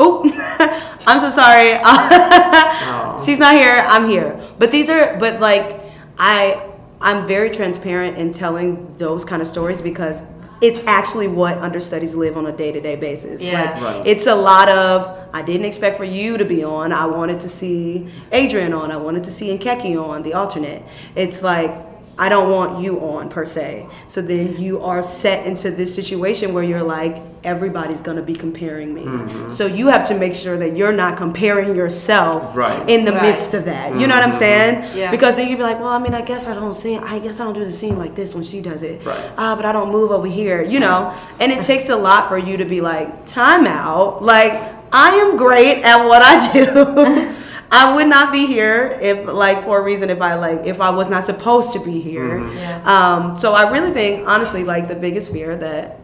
[0.00, 0.22] oh,
[1.06, 1.74] I'm so sorry.
[3.24, 3.84] She's not here.
[3.86, 4.40] I'm here.
[4.58, 5.80] But these are, but like,
[6.18, 6.70] I,
[7.00, 10.20] I'm very transparent in telling those kind of stories because
[10.60, 13.40] it's actually what understudies live on a day-to-day basis.
[13.40, 13.62] Yeah.
[13.62, 14.06] Like, right.
[14.06, 16.92] it's a lot of I didn't expect for you to be on.
[16.92, 18.92] I wanted to see Adrienne on.
[18.92, 20.84] I wanted to see Nkeki on the alternate.
[21.16, 21.72] It's like
[22.16, 23.88] I don't want you on per se.
[24.06, 28.94] So then you are set into this situation where you're like, everybody's gonna be comparing
[28.94, 29.02] me.
[29.02, 29.48] Mm-hmm.
[29.48, 32.88] So you have to make sure that you're not comparing yourself right.
[32.88, 33.22] in the right.
[33.22, 33.88] midst of that.
[33.88, 34.08] You mm-hmm.
[34.08, 34.38] know what I'm mm-hmm.
[34.38, 34.96] saying?
[34.96, 35.10] Yeah.
[35.10, 37.40] Because then you'd be like, well, I mean, I guess I don't see, I guess
[37.40, 39.04] I don't do the scene like this when she does it.
[39.04, 39.32] Right.
[39.36, 41.16] Uh, but I don't move over here, you know?
[41.40, 44.22] And it takes a lot for you to be like, time out.
[44.22, 44.52] Like,
[44.92, 47.34] I am great at what I do.
[47.74, 50.90] I would not be here if like for a reason if I like if I
[50.90, 52.38] was not supposed to be here.
[52.38, 52.56] Mm-hmm.
[52.56, 52.82] Yeah.
[52.84, 55.98] Um, so I really think honestly like the biggest fear that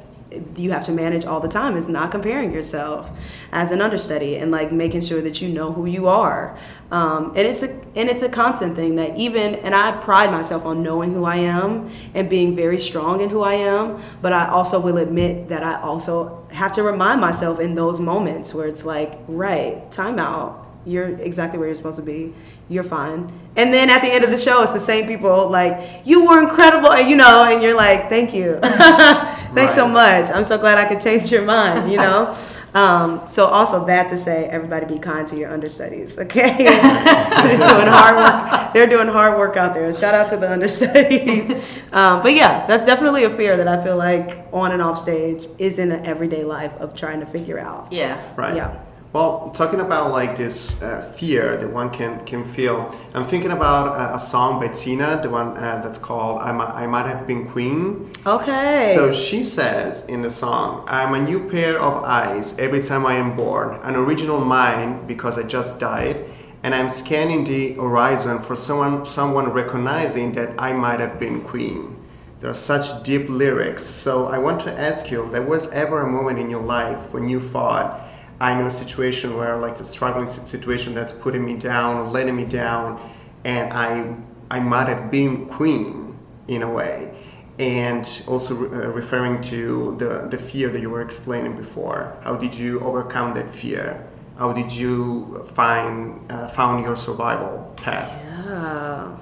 [0.56, 3.10] you have to manage all the time is not comparing yourself
[3.52, 6.56] as an understudy and like making sure that you know who you are
[6.92, 10.64] um, and it's a and it's a constant thing that even and i pride myself
[10.64, 14.46] on knowing who i am and being very strong in who i am but i
[14.48, 18.84] also will admit that i also have to remind myself in those moments where it's
[18.84, 22.34] like right time out you're exactly where you're supposed to be.
[22.68, 23.32] You're fine.
[23.56, 26.42] And then at the end of the show, it's the same people like, you were
[26.42, 26.92] incredible.
[26.92, 28.58] And you know, and you're like, thank you.
[28.62, 30.30] Thanks so much.
[30.30, 32.36] I'm so glad I could change your mind, you know?
[32.72, 36.56] Um, so also that to say, everybody be kind to your understudies, okay?
[36.56, 38.72] They're doing hard work.
[38.72, 39.92] They're doing hard work out there.
[39.92, 41.50] Shout out to the understudies.
[41.92, 45.48] Um, but yeah, that's definitely a fear that I feel like on and off stage
[45.58, 47.92] is in an everyday life of trying to figure out.
[47.92, 48.20] Yeah.
[48.36, 48.54] Right.
[48.54, 48.80] Yeah.
[49.12, 53.98] Well, talking about like this uh, fear that one can can feel, I'm thinking about
[53.98, 58.12] a, a song by Tina, the one uh, that's called I Might Have Been Queen.
[58.24, 58.92] Okay.
[58.94, 63.14] So she says in the song, I'm a new pair of eyes every time I
[63.14, 66.24] am born, an original mind because I just died,
[66.62, 71.96] and I'm scanning the horizon for someone someone recognizing that I might have been queen.
[72.38, 73.84] There are such deep lyrics.
[73.84, 77.28] So I want to ask you, there was ever a moment in your life when
[77.28, 78.00] you thought,
[78.40, 82.44] I'm in a situation where like the struggling situation that's putting me down letting me
[82.44, 83.00] down,
[83.44, 84.14] and I
[84.50, 87.14] I might have been queen in a way.
[87.58, 92.16] And also re- uh, referring to the, the fear that you were explaining before.
[92.22, 94.02] How did you overcome that fear?
[94.38, 98.08] How did you find uh, found your survival path?
[98.24, 99.16] Yeah.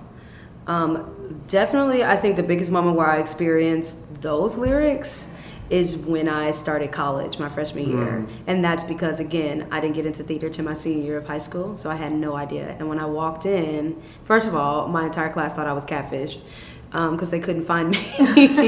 [0.68, 5.28] Um, definitely, I think the biggest moment where I experienced those lyrics
[5.70, 8.26] is when I started college, my freshman year.
[8.46, 11.38] And that's because, again, I didn't get into theater till my senior year of high
[11.38, 12.74] school, so I had no idea.
[12.78, 16.38] And when I walked in, first of all, my entire class thought I was catfish.
[16.90, 17.98] Because they couldn't find me.
[18.18, 18.58] they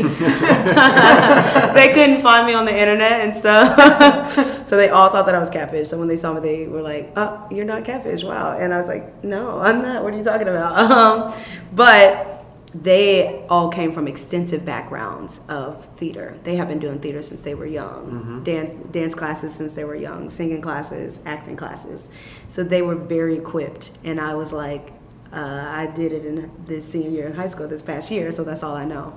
[1.94, 4.66] couldn't find me on the internet and stuff.
[4.66, 5.88] so they all thought that I was catfish.
[5.88, 8.76] So when they saw me, they were like, "Oh, you're not catfish, wow!" And I
[8.76, 10.04] was like, "No, I'm not.
[10.04, 11.32] What are you talking about?" Um,
[11.72, 12.39] but
[12.74, 16.38] they all came from extensive backgrounds of theater.
[16.44, 19.96] They have been doing theater since they were young, dance dance classes since they were
[19.96, 22.08] young, singing classes, acting classes.
[22.48, 24.92] So they were very equipped, and I was like,
[25.32, 28.44] uh, I did it in this senior year in high school this past year, so
[28.44, 29.16] that's all I know.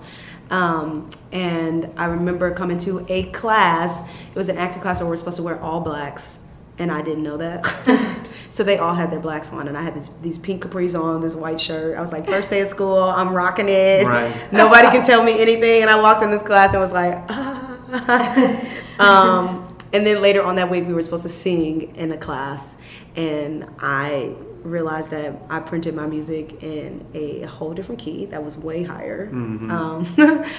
[0.49, 4.01] Um, and I remember coming to a class.
[4.01, 6.37] It was an acting class where we're supposed to wear all blacks,
[6.83, 8.27] and I didn't know that.
[8.49, 11.21] so they all had their blacks on, and I had this, these pink capris on,
[11.21, 11.97] this white shirt.
[11.97, 14.05] I was like, first day of school, I'm rocking it.
[14.05, 14.51] Right.
[14.51, 15.81] Nobody can tell me anything.
[15.81, 17.69] And I walked in this class and was like, ah.
[18.99, 22.75] um, and then later on that week, we were supposed to sing in a class,
[23.15, 28.57] and I realized that I printed my music in a whole different key that was
[28.57, 29.29] way higher.
[29.31, 30.05] Um,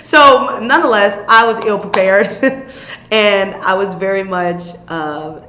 [0.05, 2.29] so, nonetheless, I was ill prepared,
[3.11, 4.63] and I was very much.
[4.89, 5.41] Uh,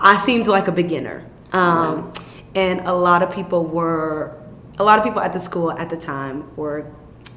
[0.00, 1.24] I seemed like a beginner.
[1.52, 2.12] Um,
[2.54, 4.36] and a lot of people were,
[4.78, 6.86] a lot of people at the school at the time were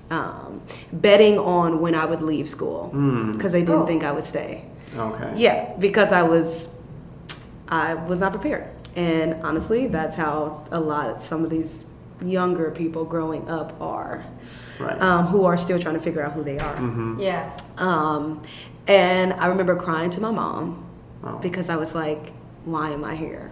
[0.10, 2.90] um, betting on when I would leave school
[3.34, 3.86] because they didn't Oh.
[3.86, 4.64] think I would stay.
[4.96, 6.70] okay Yeah, because I was,
[7.68, 8.68] I was not prepared.
[8.96, 11.86] And honestly, that's how a lot, of some of these
[12.22, 14.26] younger people growing up are,
[14.80, 16.76] right um, who are still trying to figure out who they are.
[17.20, 17.74] Yes.
[17.78, 18.42] Um,
[18.88, 20.84] and I remember crying to my mom
[21.24, 21.38] Oh.
[21.40, 22.32] because I was like,
[22.68, 23.52] why am I here?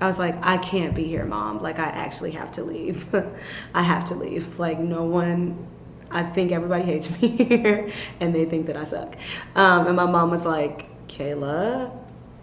[0.00, 1.60] I was like, I can't be here, mom.
[1.60, 3.14] Like, I actually have to leave.
[3.74, 4.58] I have to leave.
[4.58, 5.66] Like, no one,
[6.10, 9.16] I think everybody hates me here and they think that I suck.
[9.54, 11.94] Um, and my mom was like, Kayla,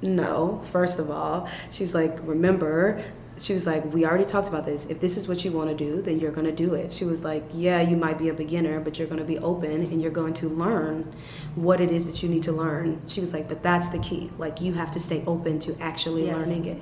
[0.04, 1.50] no, first of all.
[1.72, 3.04] She's like, remember,
[3.40, 4.86] she was like, we already talked about this.
[4.86, 6.92] If this is what you want to do, then you're going to do it.
[6.92, 9.72] She was like, yeah, you might be a beginner, but you're going to be open
[9.72, 11.12] and you're going to learn
[11.56, 13.02] what it is that you need to learn.
[13.08, 14.32] She was like, but that's the key.
[14.38, 16.36] Like, you have to stay open to actually Yes.
[16.48, 16.82] learning it.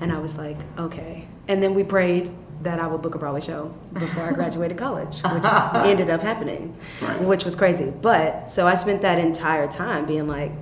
[0.00, 1.26] And I was like, okay.
[1.48, 5.20] And then we prayed that I would book a Broadway show before I graduated college,
[5.32, 7.20] which ended up happening, Right.
[7.22, 7.90] which was crazy.
[7.90, 10.52] But so I spent that entire time being like,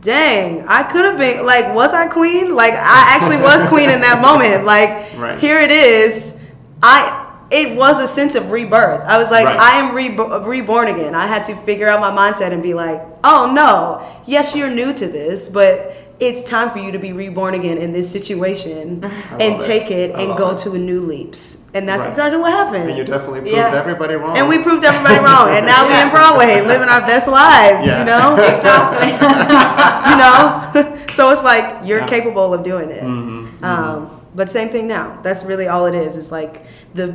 [0.00, 2.54] dang, I could have been like, was I queen?
[2.54, 4.64] Like, I actually was queen in that moment.
[4.64, 5.38] Like, Right.
[5.38, 6.36] here it is.
[6.82, 7.20] I.
[7.50, 9.02] It was a sense of rebirth.
[9.06, 9.60] I was like, Right.
[9.60, 11.14] I am rebo- reborn again.
[11.14, 14.94] I had to figure out my mindset and be like, oh no, yes, you're new
[14.94, 19.02] to this, but it's time for you to be reborn again in this situation
[19.40, 19.66] and love it.
[19.66, 20.58] take it I and go it.
[20.58, 21.58] to a new leaps.
[21.74, 22.10] And that's Right.
[22.10, 22.88] exactly what happened.
[22.90, 23.74] and you definitely proved Yes.
[23.76, 25.48] everybody wrong And we proved everybody wrong.
[25.50, 27.98] And now we're in Broadway, living our best lives, Yeah.
[28.00, 28.34] you know?
[28.36, 29.08] Exactly.
[30.10, 31.06] you know?
[31.10, 32.06] so it's like you're Yeah.
[32.06, 33.02] capable of doing it.
[33.02, 35.18] Mhm, Um, but same thing now.
[35.22, 36.16] That's really all it is.
[36.16, 37.14] It's like the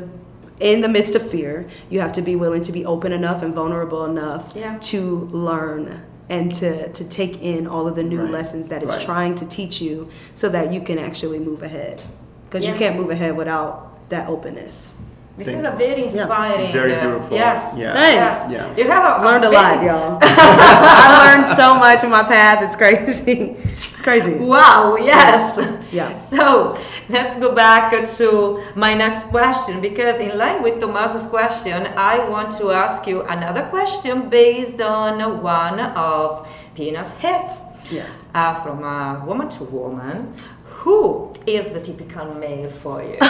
[0.59, 3.53] in the midst of fear, you have to be willing to be open enough and
[3.53, 4.75] vulnerable enough Yeah.
[4.91, 8.31] to learn and to, to take in all of the new Right.
[8.31, 9.01] lessons that it's Right.
[9.01, 12.01] trying to teach you so that you can actually move ahead.
[12.49, 12.71] Because Yeah.
[12.73, 14.91] you can't move ahead without that openness.
[15.37, 16.71] This Thank is a very inspiring.
[16.73, 17.37] Very uh, beautiful.
[17.37, 17.77] Yes.
[17.77, 17.93] Yeah.
[17.93, 18.51] Thanks.
[18.51, 18.75] yes.
[18.75, 18.75] Yeah.
[18.83, 20.19] You have a, Learned a very- lot, y'all.
[20.23, 22.63] I learned so much in my path.
[22.63, 23.55] It's crazy.
[23.77, 24.33] It's crazy.
[24.33, 25.59] Wow, yes.
[25.93, 26.15] Yeah.
[26.15, 26.75] So
[27.09, 32.51] let's go back to my next question because, in line with Tommaso's question, I want
[32.53, 37.61] to ask you another question based on one of Tina's hits.
[37.91, 38.25] Yes.
[38.33, 40.33] Uh, from a woman to woman,
[40.81, 43.17] who is the typical male for you?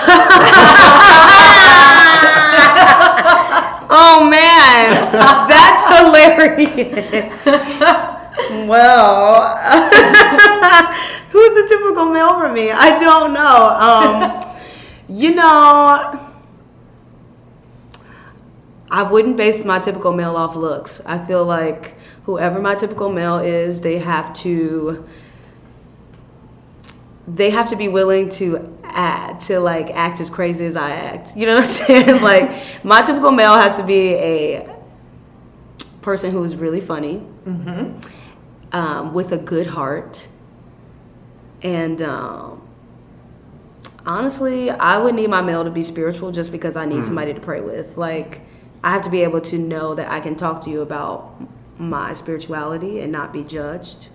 [3.89, 5.11] Oh man,
[5.47, 7.45] that's hilarious.
[8.67, 9.55] well,
[11.29, 12.71] who's the typical male for me?
[12.71, 13.69] I don't know.
[13.79, 14.41] Um,
[15.07, 16.19] you know,
[18.91, 20.99] I wouldn't base my typical male off looks.
[21.05, 25.07] I feel like whoever my typical male is, they have to
[27.27, 31.35] they have to be willing to add to like act as crazy as I act.
[31.35, 32.21] You know what I'm saying?
[32.21, 34.75] like my typical male has to be a
[36.01, 37.21] person who is really funny,
[38.71, 40.27] um, with a good heart,
[41.61, 42.65] and um,
[44.05, 47.41] honestly, I would need my male to be spiritual just because I need somebody to
[47.41, 47.97] pray with.
[47.97, 48.41] Like
[48.83, 51.41] I have to be able to know that I can talk to you about
[51.77, 54.07] my spirituality and not be judged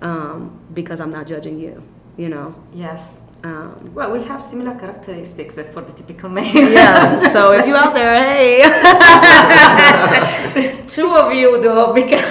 [0.00, 1.82] um, because I'm not judging you.
[2.16, 2.54] You know.
[2.74, 3.20] yes.
[3.44, 6.70] Um, Well, we have similar characteristics for the typical male.
[6.70, 7.16] yeah.
[7.16, 8.62] So if you out there, hey,
[10.88, 12.20] Two of you, though, because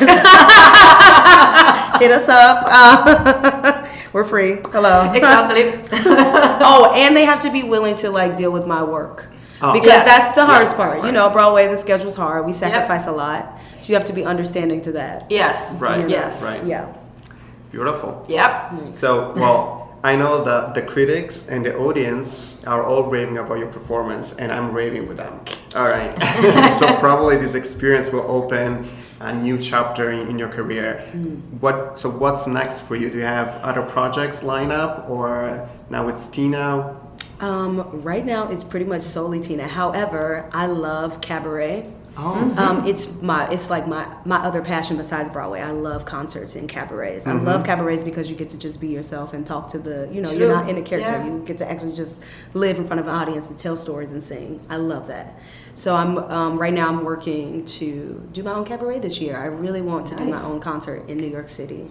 [2.00, 2.64] hit us up.
[2.68, 4.58] Uh, we're free.
[4.72, 5.12] Hello.
[5.12, 5.74] exactly.
[6.64, 9.28] oh, and they have to be willing to like deal with my work
[9.64, 9.74] Oh.
[9.74, 10.06] because Yes.
[10.08, 11.06] that's the hardest Yeah, part.
[11.06, 12.46] You know, Broadway, the schedule's hard.
[12.46, 13.60] We sacrifice a lot.
[13.82, 15.26] So you have to be understanding to that.
[15.30, 15.80] yes.
[15.82, 16.10] Right, you know?
[16.10, 16.44] Yes.
[16.44, 16.66] right.
[16.68, 16.94] Yeah.
[17.72, 18.26] Beautiful.
[18.28, 18.92] Yep.
[18.92, 23.68] So, well, I know that the critics and the audience are all raving about your
[23.68, 25.40] performance, and I'm raving with them.
[25.76, 26.14] All right.
[26.80, 28.90] so, probably this experience will open
[29.22, 31.00] a new chapter in, in your career.
[31.60, 31.98] What?
[31.98, 33.10] So, what's next for you?
[33.10, 36.98] Do you have other projects lined up, or now it's Tina?
[37.40, 39.68] Um, right now, it's pretty much solely Tina.
[39.68, 41.92] However, I love cabaret.
[42.18, 42.54] Oh.
[42.58, 45.62] Um, it's my it's like my my other passion besides Broadway.
[45.62, 47.26] I love concerts and cabarets.
[47.26, 50.22] I love cabarets because you get to just be yourself and talk to the you
[50.22, 50.40] know True.
[50.40, 51.14] you're not in a character.
[51.14, 51.26] Yeah.
[51.26, 52.20] You get to actually just
[52.54, 54.62] live in front of an audience and tell stories and sing.
[54.70, 55.40] I love that.
[55.74, 59.38] So I'm um, right now I'm working to do my own cabaret this year.
[59.38, 61.90] I really want to do my own concert in New York City.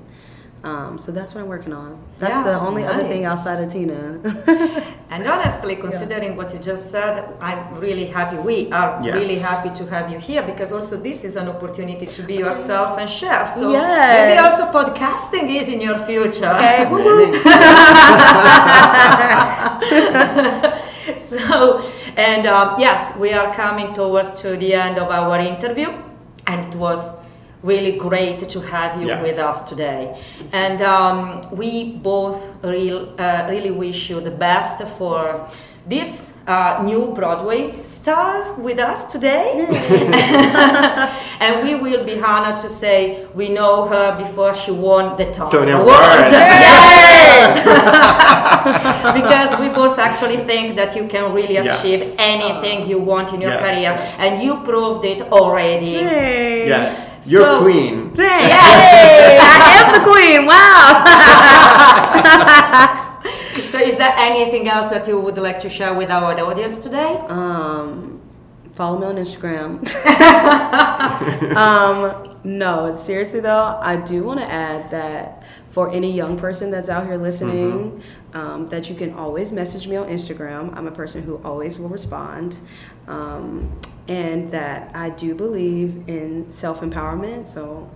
[0.62, 1.98] Um, so that's what I'm working on.
[2.18, 4.20] That's Yeah, the only other thing outside of Tina.
[5.10, 8.36] And honestly, considering what you just said, I'm really happy.
[8.36, 9.14] We are Yes.
[9.14, 12.98] really happy to have you here because also this is an opportunity to be yourself
[12.98, 13.44] and share.
[13.46, 14.28] So Yes.
[14.28, 16.50] maybe also podcasting is in your future.
[16.54, 16.84] Okay.
[21.18, 21.82] So,
[22.16, 25.88] and um, yes, we are coming towards to the end of our interview,
[26.46, 27.10] and it was
[27.62, 29.22] really great to have you Yes.
[29.22, 30.16] with us today.
[30.52, 35.46] And um, we both real, uh, really wish you the best for
[35.86, 39.66] this uh, new Broadway star with us today.
[41.40, 45.50] and we will be honored to say we know her before she won the Tony,
[45.50, 45.88] Tony Award.
[45.88, 46.32] Award.
[46.32, 47.54] Yay!
[49.20, 51.80] because we both actually think that you can really Yes.
[51.80, 55.86] achieve anything you want in your Yes, career, and you proved it already.
[56.04, 56.68] Yay.
[56.68, 58.10] Yes, you're So- queen.
[58.14, 58.48] Thanks.
[58.48, 59.38] Yay!
[59.40, 59.42] I
[59.80, 60.46] am the queen.
[60.46, 60.60] Wow.
[63.70, 67.16] So, is there anything else that you would like to share with our audience today?
[67.28, 68.20] Um,
[68.72, 69.78] follow me on Instagram.
[71.56, 76.88] um, no, seriously though, I do want to add that for any young person that's
[76.88, 78.02] out here listening,
[78.32, 80.74] um, that you can always message me on Instagram.
[80.76, 82.56] I'm a person who always will respond.
[83.10, 87.46] Um, and that I do believe in self empowerment.
[87.46, 87.88] So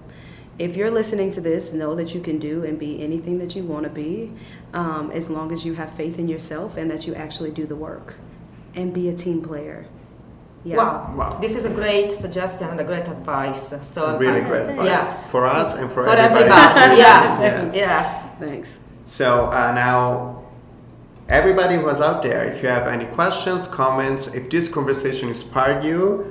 [0.58, 3.64] if you're listening to this, know that you can do and be anything that you
[3.64, 4.32] want to be
[4.72, 7.74] um, as long as you have faith in yourself and that you actually do the
[7.76, 8.14] work
[8.74, 9.86] and be a team player.
[10.64, 10.76] Yeah.
[10.78, 11.14] Wow.
[11.16, 11.38] Wow.
[11.40, 13.74] this is a great suggestion and a great advice.
[13.82, 15.26] So, Really I- great advice Yes.
[15.30, 16.44] for us and for, For everybody.
[16.44, 17.74] everybody, yes, Yes.
[17.76, 18.30] yes.
[18.38, 18.78] Thanks.
[19.04, 20.43] So uh, now,
[21.28, 25.82] everybody who was out there, if you have any questions, comments, if this conversation inspired
[25.84, 26.30] you,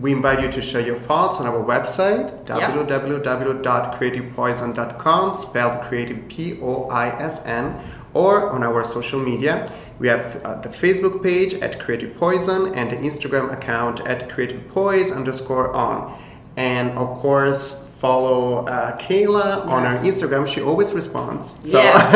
[0.00, 2.70] we invite you to share your thoughts on our website Yeah.
[2.72, 7.74] www.creativepoison.com, spelled creative P O I S N,
[8.14, 9.70] or on our social media.
[9.98, 14.66] We have uh, the Facebook page at Creative Poison and the Instagram account at Creative
[14.68, 16.16] Poise underscore on.
[16.56, 19.68] And of course, follow uh, Kayla yes.
[19.68, 20.46] on her Instagram.
[20.46, 21.56] She always responds.
[21.64, 22.14] So yes.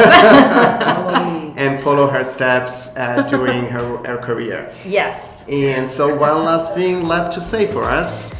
[1.56, 4.72] and follow her steps uh, during her, her career.
[4.84, 5.44] Yes.
[5.48, 8.32] And so one last thing left to say for us.